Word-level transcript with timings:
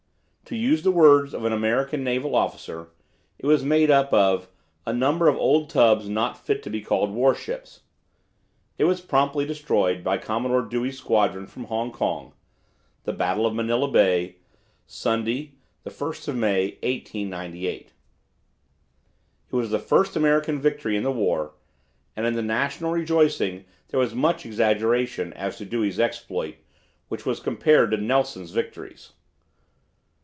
To 0.45 0.57
use 0.57 0.83
the 0.83 0.91
words 0.91 1.33
of 1.33 1.45
an 1.45 1.53
American 1.53 2.03
naval 2.03 2.35
officer, 2.35 2.89
it 3.39 3.45
was 3.45 3.63
made 3.63 3.89
up 3.89 4.13
of 4.13 4.49
"a 4.85 4.91
number 4.91 5.29
of 5.29 5.37
old 5.37 5.69
tubs 5.69 6.09
not 6.09 6.37
fit 6.37 6.61
to 6.63 6.69
be 6.69 6.81
called 6.81 7.13
warships." 7.13 7.83
It 8.77 8.83
was 8.83 8.99
promptly 8.99 9.45
destroyed 9.45 10.03
by 10.03 10.17
Commodore 10.17 10.63
Dewey's 10.63 10.97
squadron 10.97 11.47
from 11.47 11.63
Hong 11.65 11.89
Kong 11.89 12.33
(Battle 13.05 13.45
of 13.45 13.53
Manila 13.55 13.87
Bay, 13.89 14.39
Sunday, 14.85 15.53
1 15.83 15.95
May, 16.37 16.71
1898). 16.83 17.93
It 19.47 19.55
was 19.55 19.69
the 19.69 19.79
first 19.79 20.17
American 20.17 20.59
victory 20.59 20.97
in 20.97 21.03
the 21.03 21.13
war, 21.13 21.53
and 22.13 22.25
in 22.25 22.33
the 22.35 22.41
national 22.41 22.91
rejoicing 22.91 23.63
there 23.87 24.01
was 24.01 24.13
much 24.13 24.45
exaggeration 24.45 25.31
as 25.31 25.57
to 25.59 25.63
Dewey's 25.65 25.97
exploit, 25.97 26.55
which 27.07 27.25
was 27.25 27.39
compared 27.39 27.91
to 27.91 27.97
Nelson's 27.97 28.51
victories! 28.51 29.13